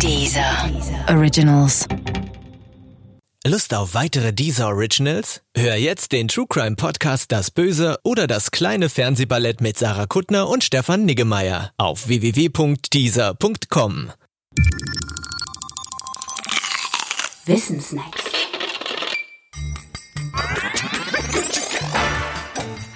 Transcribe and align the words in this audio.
Dieser 0.00 0.70
Originals. 1.08 1.86
Lust 3.46 3.74
auf 3.74 3.94
weitere 3.94 4.32
Deezer 4.32 4.68
Originals? 4.68 5.42
Hör 5.56 5.76
jetzt 5.76 6.12
den 6.12 6.28
True 6.28 6.46
Crime 6.48 6.76
Podcast 6.76 7.30
Das 7.32 7.50
Böse 7.50 7.98
oder 8.02 8.26
das 8.26 8.50
kleine 8.50 8.88
Fernsehballett 8.88 9.60
mit 9.60 9.78
Sarah 9.78 10.06
Kuttner 10.06 10.48
und 10.48 10.64
Stefan 10.64 11.04
Niggemeier 11.04 11.72
auf 11.76 12.08
www.deezer.com. 12.08 14.12
Wissensnacks. 17.46 18.22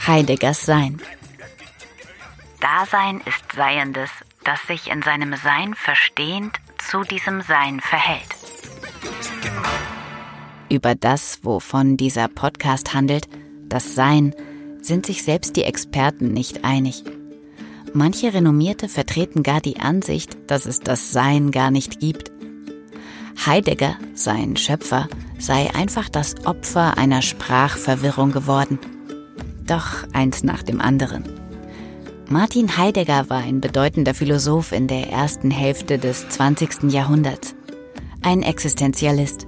Heideggers 0.06 0.64
Sein. 0.64 1.00
Dasein 2.60 3.20
ist 3.26 3.52
Seiendes, 3.54 4.10
das 4.44 4.60
sich 4.66 4.90
in 4.90 5.02
seinem 5.02 5.36
Sein 5.36 5.74
verstehend 5.74 6.58
zu 6.90 7.02
diesem 7.02 7.42
Sein 7.42 7.80
verhält. 7.80 8.28
Über 10.70 10.94
das, 10.94 11.40
wovon 11.42 11.96
dieser 11.96 12.28
Podcast 12.28 12.94
handelt, 12.94 13.28
das 13.68 13.94
Sein, 13.94 14.34
sind 14.80 15.06
sich 15.06 15.22
selbst 15.22 15.56
die 15.56 15.64
Experten 15.64 16.32
nicht 16.32 16.64
einig. 16.64 17.04
Manche 17.92 18.32
Renommierte 18.32 18.88
vertreten 18.88 19.42
gar 19.42 19.60
die 19.60 19.80
Ansicht, 19.80 20.36
dass 20.46 20.66
es 20.66 20.80
das 20.80 21.12
Sein 21.12 21.50
gar 21.50 21.70
nicht 21.70 22.00
gibt. 22.00 22.30
Heidegger, 23.46 23.96
sein 24.14 24.56
Schöpfer, 24.56 25.08
sei 25.38 25.74
einfach 25.74 26.08
das 26.08 26.46
Opfer 26.46 26.98
einer 26.98 27.22
Sprachverwirrung 27.22 28.32
geworden. 28.32 28.78
Doch 29.66 30.06
eins 30.12 30.42
nach 30.42 30.62
dem 30.62 30.80
anderen. 30.80 31.37
Martin 32.30 32.76
Heidegger 32.76 33.30
war 33.30 33.38
ein 33.38 33.62
bedeutender 33.62 34.12
Philosoph 34.12 34.72
in 34.72 34.86
der 34.86 35.08
ersten 35.08 35.50
Hälfte 35.50 35.96
des 35.96 36.28
20. 36.28 36.92
Jahrhunderts. 36.92 37.56
Ein 38.22 38.42
Existenzialist. 38.42 39.46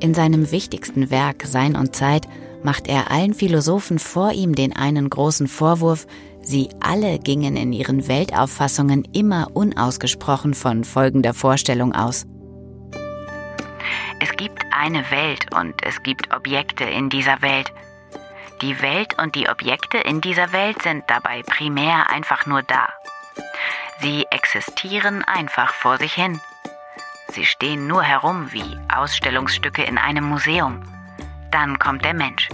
In 0.00 0.14
seinem 0.14 0.50
wichtigsten 0.50 1.10
Werk 1.10 1.42
Sein 1.44 1.76
und 1.76 1.94
Zeit 1.94 2.26
macht 2.62 2.88
er 2.88 3.10
allen 3.10 3.34
Philosophen 3.34 3.98
vor 3.98 4.32
ihm 4.32 4.54
den 4.54 4.74
einen 4.74 5.10
großen 5.10 5.46
Vorwurf, 5.46 6.06
sie 6.40 6.70
alle 6.80 7.18
gingen 7.18 7.54
in 7.58 7.70
ihren 7.74 8.08
Weltauffassungen 8.08 9.04
immer 9.12 9.48
unausgesprochen 9.52 10.54
von 10.54 10.84
folgender 10.84 11.34
Vorstellung 11.34 11.94
aus. 11.94 12.24
Es 14.22 14.32
gibt 14.38 14.62
eine 14.70 15.02
Welt 15.10 15.44
und 15.54 15.74
es 15.86 16.02
gibt 16.02 16.34
Objekte 16.34 16.84
in 16.84 17.10
dieser 17.10 17.42
Welt. 17.42 17.70
Die 18.62 18.82
Welt 18.82 19.16
und 19.18 19.36
die 19.36 19.48
Objekte 19.48 19.96
in 19.96 20.20
dieser 20.20 20.52
Welt 20.52 20.82
sind 20.82 21.08
dabei 21.08 21.42
primär 21.42 22.10
einfach 22.10 22.44
nur 22.44 22.62
da. 22.62 22.90
Sie 24.00 24.26
existieren 24.30 25.24
einfach 25.24 25.72
vor 25.72 25.96
sich 25.96 26.12
hin. 26.12 26.38
Sie 27.28 27.46
stehen 27.46 27.86
nur 27.86 28.02
herum 28.02 28.52
wie 28.52 28.78
Ausstellungsstücke 28.94 29.82
in 29.82 29.96
einem 29.96 30.24
Museum. 30.24 30.82
Dann 31.50 31.78
kommt 31.78 32.04
der 32.04 32.12
Mensch. 32.12 32.50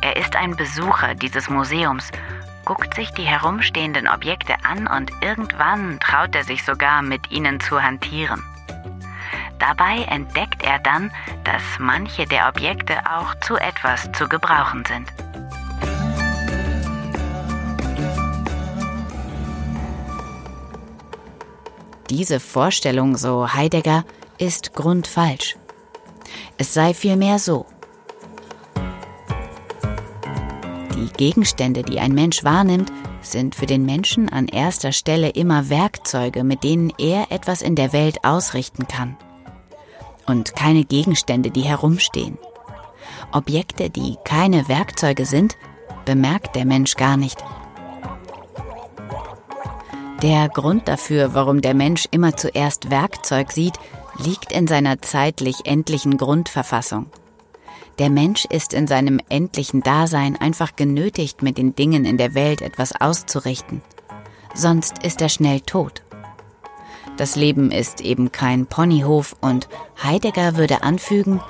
Er 0.00 0.16
ist 0.16 0.34
ein 0.34 0.56
Besucher 0.56 1.14
dieses 1.14 1.48
Museums, 1.48 2.10
guckt 2.64 2.94
sich 2.94 3.12
die 3.12 3.22
herumstehenden 3.22 4.08
Objekte 4.08 4.54
an 4.64 4.88
und 4.88 5.12
irgendwann 5.20 6.00
traut 6.00 6.34
er 6.34 6.42
sich 6.42 6.64
sogar 6.64 7.02
mit 7.02 7.30
ihnen 7.30 7.60
zu 7.60 7.80
hantieren. 7.80 8.42
Dabei 9.58 10.04
entdeckt 10.04 10.62
er 10.62 10.78
dann, 10.78 11.10
dass 11.44 11.62
manche 11.78 12.26
der 12.26 12.48
Objekte 12.48 12.94
auch 13.10 13.34
zu 13.40 13.56
etwas 13.56 14.10
zu 14.12 14.28
gebrauchen 14.28 14.84
sind. 14.86 15.08
Diese 22.10 22.40
Vorstellung, 22.40 23.16
so 23.16 23.52
Heidegger, 23.52 24.04
ist 24.38 24.72
grundfalsch. 24.72 25.56
Es 26.56 26.72
sei 26.72 26.94
vielmehr 26.94 27.38
so. 27.38 27.66
Die 30.94 31.12
Gegenstände, 31.16 31.82
die 31.82 32.00
ein 32.00 32.12
Mensch 32.12 32.44
wahrnimmt, 32.44 32.90
sind 33.20 33.54
für 33.54 33.66
den 33.66 33.84
Menschen 33.84 34.28
an 34.28 34.48
erster 34.48 34.92
Stelle 34.92 35.30
immer 35.30 35.68
Werkzeuge, 35.68 36.44
mit 36.44 36.64
denen 36.64 36.92
er 36.98 37.30
etwas 37.30 37.60
in 37.60 37.74
der 37.74 37.92
Welt 37.92 38.24
ausrichten 38.24 38.86
kann. 38.88 39.16
Und 40.28 40.54
keine 40.54 40.84
Gegenstände, 40.84 41.50
die 41.50 41.62
herumstehen. 41.62 42.38
Objekte, 43.32 43.90
die 43.90 44.16
keine 44.24 44.68
Werkzeuge 44.68 45.24
sind, 45.24 45.56
bemerkt 46.04 46.54
der 46.54 46.64
Mensch 46.64 46.94
gar 46.94 47.16
nicht. 47.16 47.42
Der 50.22 50.48
Grund 50.48 50.88
dafür, 50.88 51.34
warum 51.34 51.60
der 51.60 51.74
Mensch 51.74 52.06
immer 52.10 52.36
zuerst 52.36 52.90
Werkzeug 52.90 53.52
sieht, 53.52 53.74
liegt 54.18 54.52
in 54.52 54.66
seiner 54.66 55.00
zeitlich 55.00 55.56
endlichen 55.64 56.16
Grundverfassung. 56.16 57.06
Der 57.98 58.10
Mensch 58.10 58.44
ist 58.44 58.74
in 58.74 58.86
seinem 58.86 59.20
endlichen 59.28 59.82
Dasein 59.82 60.36
einfach 60.36 60.76
genötigt, 60.76 61.42
mit 61.42 61.58
den 61.58 61.74
Dingen 61.74 62.04
in 62.04 62.16
der 62.16 62.34
Welt 62.34 62.62
etwas 62.62 62.92
auszurichten. 63.00 63.82
Sonst 64.54 65.04
ist 65.04 65.20
er 65.20 65.28
schnell 65.28 65.60
tot. 65.60 66.02
Das 67.16 67.34
Leben 67.34 67.70
ist 67.70 68.00
eben 68.00 68.30
kein 68.30 68.66
Ponyhof 68.66 69.34
und 69.40 69.68
Heidegger 70.02 70.56
würde 70.56 70.82
anfügen, 70.82 71.40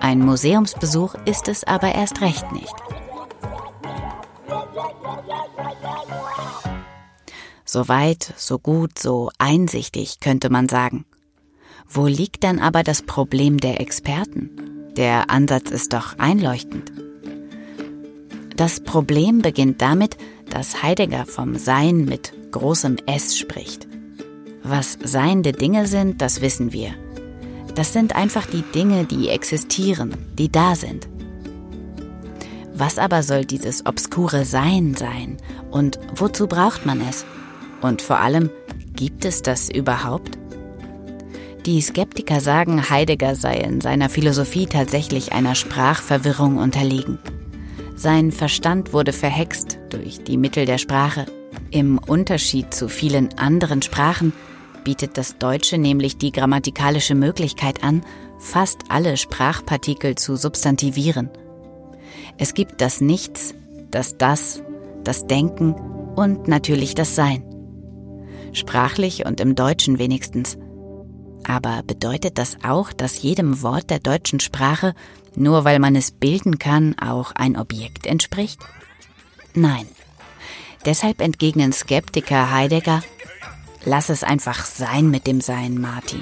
ein 0.00 0.20
Museumsbesuch 0.20 1.14
ist 1.26 1.48
es 1.48 1.64
aber 1.64 1.94
erst 1.94 2.22
recht 2.22 2.52
nicht. 2.52 2.74
So 7.66 7.86
weit, 7.86 8.32
so 8.36 8.58
gut, 8.58 8.98
so 8.98 9.30
einsichtig 9.38 10.18
könnte 10.20 10.50
man 10.50 10.68
sagen. 10.68 11.04
Wo 11.86 12.06
liegt 12.06 12.44
dann 12.44 12.58
aber 12.58 12.82
das 12.82 13.02
Problem 13.02 13.58
der 13.58 13.80
Experten? 13.80 14.50
Der 14.96 15.30
Ansatz 15.30 15.70
ist 15.70 15.92
doch 15.92 16.18
einleuchtend. 16.18 16.92
Das 18.56 18.80
Problem 18.80 19.40
beginnt 19.40 19.80
damit, 19.82 20.16
dass 20.48 20.82
Heidegger 20.82 21.26
vom 21.26 21.56
Sein 21.56 22.04
mit 22.04 22.32
großem 22.50 22.96
S 23.06 23.38
spricht. 23.38 23.89
Was 24.72 24.96
seiende 25.02 25.50
Dinge 25.50 25.88
sind, 25.88 26.22
das 26.22 26.42
wissen 26.42 26.72
wir. 26.72 26.90
Das 27.74 27.92
sind 27.92 28.14
einfach 28.14 28.46
die 28.46 28.62
Dinge, 28.62 29.04
die 29.04 29.28
existieren, 29.28 30.14
die 30.38 30.48
da 30.48 30.76
sind. 30.76 31.08
Was 32.72 32.96
aber 32.96 33.24
soll 33.24 33.44
dieses 33.44 33.84
obskure 33.84 34.44
Sein 34.44 34.94
sein 34.94 35.38
und 35.72 35.98
wozu 36.14 36.46
braucht 36.46 36.86
man 36.86 37.00
es? 37.00 37.26
Und 37.80 38.00
vor 38.00 38.20
allem, 38.20 38.48
gibt 38.94 39.24
es 39.24 39.42
das 39.42 39.68
überhaupt? 39.70 40.38
Die 41.66 41.80
Skeptiker 41.80 42.38
sagen, 42.38 42.88
Heidegger 42.90 43.34
sei 43.34 43.56
in 43.56 43.80
seiner 43.80 44.08
Philosophie 44.08 44.66
tatsächlich 44.66 45.32
einer 45.32 45.56
Sprachverwirrung 45.56 46.58
unterlegen. 46.58 47.18
Sein 47.96 48.30
Verstand 48.30 48.92
wurde 48.92 49.12
verhext 49.12 49.80
durch 49.88 50.22
die 50.22 50.36
Mittel 50.36 50.64
der 50.64 50.78
Sprache. 50.78 51.26
Im 51.72 51.98
Unterschied 51.98 52.72
zu 52.72 52.88
vielen 52.88 53.36
anderen 53.36 53.82
Sprachen 53.82 54.32
bietet 54.84 55.16
das 55.16 55.38
Deutsche 55.38 55.78
nämlich 55.78 56.18
die 56.18 56.32
grammatikalische 56.32 57.14
Möglichkeit 57.14 57.82
an, 57.84 58.04
fast 58.38 58.84
alle 58.88 59.16
Sprachpartikel 59.16 60.14
zu 60.14 60.36
substantivieren. 60.36 61.30
Es 62.38 62.54
gibt 62.54 62.80
das 62.80 63.00
Nichts, 63.00 63.54
das 63.90 64.16
Das, 64.18 64.62
das 65.04 65.26
Denken 65.26 65.74
und 66.16 66.48
natürlich 66.48 66.94
das 66.94 67.14
Sein 67.14 67.44
sprachlich 68.52 69.26
und 69.26 69.40
im 69.40 69.54
Deutschen 69.54 69.98
wenigstens. 69.98 70.58
Aber 71.44 71.82
bedeutet 71.86 72.38
das 72.38 72.58
auch, 72.62 72.92
dass 72.92 73.22
jedem 73.22 73.62
Wort 73.62 73.90
der 73.90 73.98
deutschen 73.98 74.40
Sprache, 74.40 74.94
nur 75.34 75.64
weil 75.64 75.78
man 75.78 75.96
es 75.96 76.10
bilden 76.10 76.58
kann, 76.58 76.98
auch 76.98 77.32
ein 77.32 77.56
Objekt 77.56 78.06
entspricht? 78.06 78.60
Nein. 79.54 79.86
Deshalb 80.84 81.20
entgegnen 81.20 81.72
Skeptiker 81.72 82.52
Heidegger, 82.52 83.02
lass 83.84 84.08
es 84.08 84.24
einfach 84.24 84.64
sein 84.64 85.10
mit 85.10 85.26
dem 85.26 85.40
Sein, 85.40 85.80
Martin. 85.80 86.20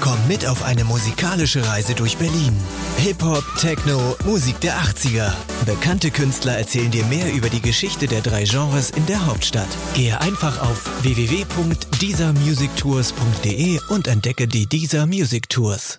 Komm 0.00 0.16
mit 0.28 0.46
auf 0.46 0.62
eine 0.64 0.84
musikalische 0.84 1.68
Reise 1.68 1.94
durch 1.94 2.16
Berlin. 2.16 2.56
Hip-Hop, 2.96 3.44
Techno, 3.58 4.16
Musik 4.24 4.58
der 4.60 4.78
80er. 4.78 5.30
Bekannte 5.66 6.10
Künstler 6.10 6.56
erzählen 6.56 6.90
dir 6.90 7.04
mehr 7.04 7.30
über 7.32 7.50
die 7.50 7.60
Geschichte 7.60 8.06
der 8.06 8.22
drei 8.22 8.44
Genres 8.44 8.90
in 8.90 9.04
der 9.06 9.26
Hauptstadt. 9.26 9.68
Gehe 9.94 10.18
einfach 10.20 10.62
auf 10.62 10.88
www.diesermusictours.de 11.02 13.80
und 13.88 14.08
entdecke 14.08 14.48
die 14.48 14.66
Dieser 14.66 15.06
Music 15.06 15.50
Tours. 15.50 15.88